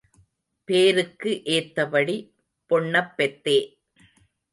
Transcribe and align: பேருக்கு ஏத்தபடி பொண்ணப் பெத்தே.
பேருக்கு 0.67 1.43
ஏத்தபடி 1.45 2.15
பொண்ணப் 2.69 3.13
பெத்தே. 3.17 3.57